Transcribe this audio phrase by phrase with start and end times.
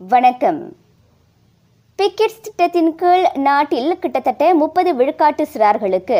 [0.00, 0.58] வணக்கம்.
[1.98, 6.18] பிக்கெட்ஸ் திட்டத்தின் கீழ் நாட்டில் கிட்டத்தட்ட முப்பது விழுக்காட்டு சிறார்களுக்கு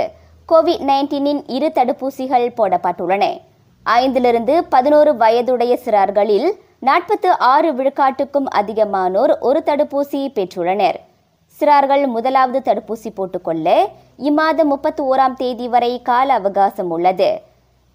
[0.48, 3.40] கோவிட் நைன்டீனின் இரு தடுப்பூசிகள் போடப்பட்டுள்ளன.
[3.86, 10.98] ஐந்திலிருந்து பதினோரு வயதுடைய சிறார்களில் நாற்பத்து ஆறு விழுக்காட்டுக்கும் அதிகமானோர் ஒரு தடுப்பூசி பெற்றுள்ளனர்.
[11.60, 13.88] சிறார்கள் முதலாவது தடுப்பூசி போட்டுக்கொள்ள
[14.18, 17.40] இம்மாதம் முப்பத்தி ஓராம் தேதி வரை கால அவகாசம் உள்ளது.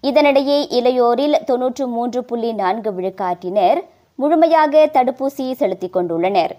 [0.02, 3.80] இதனிடையே இளையோரில் தொன்னூற்று மூன்று புள்ளி நான்கு விழுக்காட்டினர்
[4.14, 6.50] முழுமையாக தடுப்பூசி செலுத்திக் கொண்டுள்ளனர்.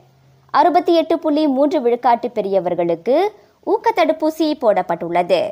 [0.52, 3.31] அறுபத்தி எட்டு புள்ளி மூன்று விழுக்காட்டு பெரியவர்களுக்கு
[3.63, 5.52] ஊக்க தடுப்பூசி போடப்பட்டுள்ளது.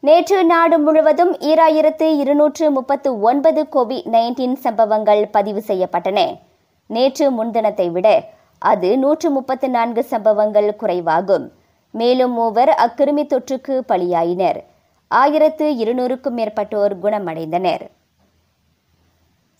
[0.00, 6.38] நேற்று நாடு முழுவதும் ஈராயிரத்து இருநூற்று முப்பத்து ஒன்பது கோவிட் நைன்டீன் சம்பவங்கள் பதிவு செய்யப்பட்டன.
[6.86, 8.24] நேற்று முன்தினத்தை விட
[8.58, 11.52] அது நூற்று முப்பத்து நான்கு சம்பவங்கள் குறைவாகும்.
[11.90, 14.64] மேலும் மூவர் அக்கிருமி தொற்றுக்கு பலியாயினர்.
[15.08, 17.86] ஆயிரத்து இருநூறுக்கும் மேற்பட்டோர் குணமடைந்தனர்.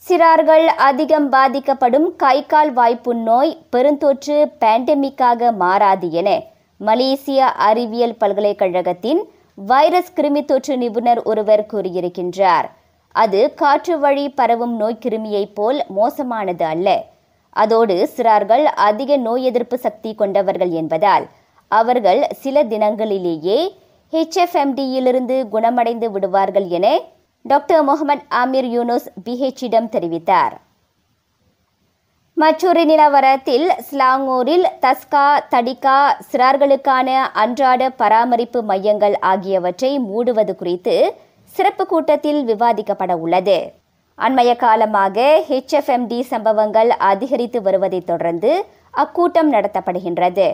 [0.09, 6.29] சிறார்கள் அதிகம் பாதிக்கப்படும் கை கால் வாய்ப்பு நோய் பெருந்தொற்று பேண்டமிக்காக மாறாது என
[6.81, 9.21] மலேசிய அறிவியல் பல்கலைக்கழகத்தின்
[9.55, 12.69] வைரஸ் கிருமி தொற்று நிபுணர் ஒருவர் கூறியிருக்கின்றார்.
[13.15, 16.89] அது காற்று வழி பரவும் நோய் கிருமியைப் போல் மோசமானது அல்ல.
[17.51, 21.27] அதோடு சிறார்கள் அதிக நோய் எதிர்ப்பு சக்தி கொண்டவர்கள் என்பதால்
[21.69, 23.59] அவர்கள் சில தினங்களிலேயே
[24.13, 26.89] ஹெச்எஃப்எம்டியிலிருந்து குணமடைந்து விடுவார்கள் என
[27.45, 30.55] டாக்டர் முகமது ஆமீர் யூனுஸ் பிஹெச்சிடம் தெரிவித்தார்.
[32.33, 35.95] மற்றொரு நிலவரத்தில் ஸ்லாங்கூரில் தஸ்கா தடிகா
[36.29, 37.09] சிறார்களுக்கான
[37.43, 40.95] அன்றாட பராமரிப்பு மையங்கள் ஆகியவற்றை மூடுவது குறித்து
[41.45, 43.59] சிறப்பு கூட்டத்தில் விவாதிக்கப்பட உள்ளது.
[44.19, 48.53] அண்மைய காலமாக ஹெச்எஃப்எம்டி சம்பவங்கள் அதிகரித்து வருவதைத் தொடர்ந்து
[48.95, 50.49] அக்கூட்டம் நடத்தப்படுகின்றது.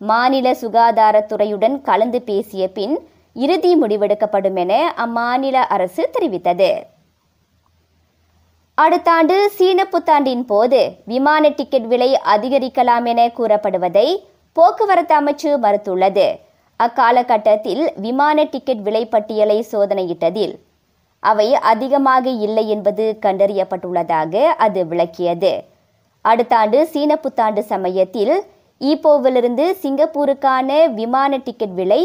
[0.00, 2.96] மாநில சுகாதாரத்துறையுடன் கலந்து பேசிய பின்
[3.44, 6.70] இறுதி முடிவெடுக்கப்படும் என அம்மாநில அரசு தெரிவித்தது.
[8.78, 14.08] அடுத்த ஆண்டு சீன புத்தாண்டின் போது விமான டிக்கெட் விலை அதிகரிக்கலாம் என கூறப்படுவதை
[14.56, 16.26] போக்குவரத்து அமைச்சு மறுத்துள்ளது.
[16.80, 20.54] அக்காலகட்டத்தில் விமான டிக்கெட் விலை பட்டியலை சோதனையிட்டதில்
[21.22, 24.34] அவை அதிகமாக இல்லை என்பது கண்டறியப்பட்டுள்ளதாக
[24.66, 25.52] அது விளக்கியது.
[26.24, 28.34] அடுத்த ஆண்டு சீன புத்தாண்டு சமயத்தில்
[28.80, 32.02] ஈப்போவிலிருந்து சிங்கப்பூருக்கான விமான டிக்கெட் விலை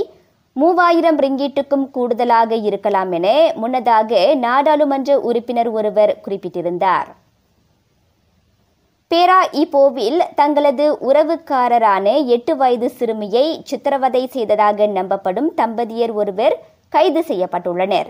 [0.54, 7.10] மூவாயிரம் ரிங்கீட்டுக்கும் கூடுதலாக இருக்கலாம் என முன்னதாக நாடாளுமன்ற உறுப்பினர் ஒருவர் குறிப்பிட்டிருந்தார்.
[9.12, 16.56] பேரா இப்போவில் தங்களது உறவுக்காரரான எட்டு வயது சிறுமியை சித்திரவதை செய்ததாக நம்பப்படும் தம்பதியர் ஒருவர்
[16.90, 18.10] கைது செய்யப்பட்டுள்ளனர்.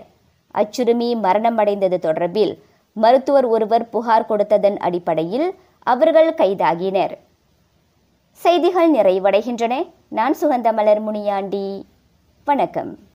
[0.54, 2.54] அச்சிறுமி மரணமடைந்தது தொடர்பில்
[2.92, 7.14] மருத்துவர் ஒருவர் புகார் கொடுத்ததன் அடிப்படையில் அவர்கள் கைதாகினர்.
[8.32, 9.74] செய்திகள் நிறைவடைகின்றன.
[10.08, 11.84] நான் சுகந்தமலர் முனியாண்டி.
[12.44, 12.92] வணக்கம்.